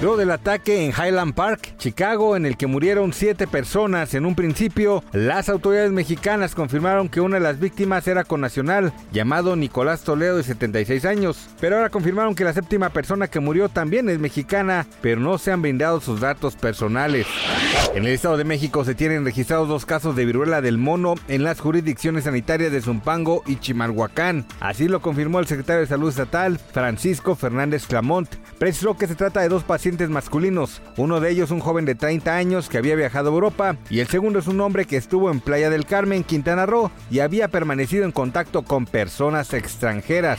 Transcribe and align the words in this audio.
Luego 0.00 0.16
del 0.16 0.30
ataque 0.30 0.84
en 0.84 0.92
Highland 0.92 1.34
Park, 1.34 1.74
Chicago, 1.76 2.36
en 2.36 2.46
el 2.46 2.56
que 2.56 2.68
murieron 2.68 3.12
siete 3.12 3.48
personas 3.48 4.14
en 4.14 4.26
un 4.26 4.36
principio, 4.36 5.02
las 5.10 5.48
autoridades 5.48 5.90
mexicanas 5.90 6.54
confirmaron 6.54 7.08
que 7.08 7.20
una 7.20 7.38
de 7.38 7.42
las 7.42 7.58
víctimas 7.58 8.06
era 8.06 8.22
connacional, 8.22 8.92
llamado 9.10 9.56
Nicolás 9.56 10.02
Toledo 10.02 10.36
de 10.36 10.44
76 10.44 11.04
años. 11.04 11.48
Pero 11.60 11.76
ahora 11.76 11.90
confirmaron 11.90 12.36
que 12.36 12.44
la 12.44 12.52
séptima 12.52 12.90
persona 12.90 13.26
que 13.26 13.40
murió 13.40 13.68
también 13.68 14.08
es 14.08 14.20
mexicana, 14.20 14.86
pero 15.00 15.20
no 15.20 15.36
se 15.36 15.50
han 15.50 15.62
brindado 15.62 16.00
sus 16.00 16.20
datos 16.20 16.54
personales. 16.54 17.26
En 17.92 18.04
el 18.04 18.12
Estado 18.12 18.36
de 18.36 18.44
México 18.44 18.84
se 18.84 18.94
tienen 18.94 19.24
registrados 19.24 19.68
dos 19.68 19.84
casos 19.84 20.14
de 20.14 20.24
viruela 20.24 20.60
del 20.60 20.78
mono 20.78 21.16
en 21.26 21.42
las 21.42 21.58
jurisdicciones 21.58 22.22
sanitarias 22.22 22.70
de 22.70 22.82
Zumpango 22.82 23.42
y 23.46 23.56
Chimalhuacán. 23.56 24.46
Así 24.60 24.86
lo 24.86 25.02
confirmó 25.02 25.40
el 25.40 25.48
secretario 25.48 25.80
de 25.80 25.88
Salud 25.88 26.10
Estatal, 26.10 26.60
Francisco 26.72 27.34
Fernández 27.34 27.88
Clamont. 27.88 28.32
Precisó 28.60 28.96
que 28.96 29.08
se 29.08 29.16
trata 29.16 29.40
de 29.40 29.48
dos 29.48 29.64
pacientes 29.64 29.87
masculinos. 30.10 30.82
Uno 30.96 31.20
de 31.20 31.30
ellos 31.30 31.50
un 31.50 31.60
joven 31.60 31.84
de 31.84 31.94
30 31.94 32.36
años 32.36 32.68
que 32.68 32.78
había 32.78 32.94
viajado 32.94 33.30
a 33.30 33.32
Europa 33.32 33.76
y 33.88 34.00
el 34.00 34.08
segundo 34.08 34.38
es 34.38 34.46
un 34.46 34.60
hombre 34.60 34.84
que 34.84 34.96
estuvo 34.96 35.30
en 35.30 35.40
Playa 35.40 35.70
del 35.70 35.86
Carmen, 35.86 36.24
Quintana 36.24 36.66
Roo 36.66 36.90
y 37.10 37.20
había 37.20 37.48
permanecido 37.48 38.04
en 38.04 38.12
contacto 38.12 38.62
con 38.62 38.84
personas 38.86 39.54
extranjeras. 39.54 40.38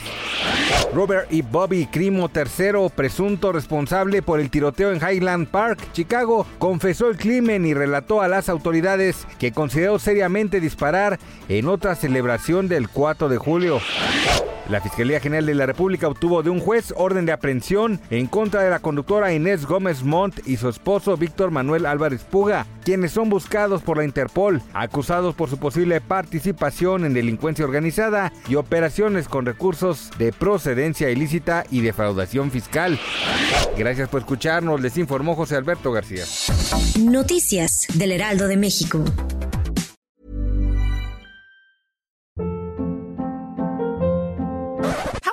Robert 0.94 1.32
y 1.32 1.42
Bobby 1.42 1.86
Crimo 1.86 2.30
III, 2.34 2.90
presunto 2.94 3.52
responsable 3.52 4.22
por 4.22 4.40
el 4.40 4.50
tiroteo 4.50 4.92
en 4.92 5.00
Highland 5.00 5.48
Park, 5.48 5.92
Chicago, 5.92 6.46
confesó 6.58 7.08
el 7.08 7.16
crimen 7.16 7.66
y 7.66 7.74
relató 7.74 8.22
a 8.22 8.28
las 8.28 8.48
autoridades 8.48 9.26
que 9.38 9.52
consideró 9.52 9.98
seriamente 9.98 10.60
disparar 10.60 11.18
en 11.48 11.66
otra 11.66 11.94
celebración 11.94 12.68
del 12.68 12.88
4 12.88 13.28
de 13.28 13.38
julio. 13.38 13.80
La 14.70 14.80
Fiscalía 14.80 15.18
General 15.18 15.44
de 15.44 15.54
la 15.56 15.66
República 15.66 16.06
obtuvo 16.06 16.44
de 16.44 16.50
un 16.50 16.60
juez 16.60 16.94
orden 16.96 17.26
de 17.26 17.32
aprehensión 17.32 18.00
en 18.08 18.28
contra 18.28 18.62
de 18.62 18.70
la 18.70 18.78
conductora 18.78 19.32
Inés 19.32 19.66
Gómez 19.66 20.04
Montt 20.04 20.46
y 20.46 20.58
su 20.58 20.68
esposo 20.68 21.16
Víctor 21.16 21.50
Manuel 21.50 21.86
Álvarez 21.86 22.22
Puga, 22.22 22.68
quienes 22.84 23.10
son 23.10 23.28
buscados 23.30 23.82
por 23.82 23.96
la 23.96 24.04
Interpol, 24.04 24.62
acusados 24.72 25.34
por 25.34 25.50
su 25.50 25.58
posible 25.58 26.00
participación 26.00 27.04
en 27.04 27.14
delincuencia 27.14 27.64
organizada 27.64 28.32
y 28.48 28.54
operaciones 28.54 29.26
con 29.26 29.44
recursos 29.44 30.10
de 30.18 30.32
procedencia 30.32 31.10
ilícita 31.10 31.64
y 31.68 31.80
defraudación 31.80 32.52
fiscal. 32.52 32.96
Gracias 33.76 34.08
por 34.08 34.20
escucharnos, 34.20 34.80
les 34.80 34.96
informó 34.98 35.34
José 35.34 35.56
Alberto 35.56 35.90
García. 35.90 36.22
Noticias 37.00 37.88
del 37.94 38.12
Heraldo 38.12 38.46
de 38.46 38.56
México. 38.56 39.04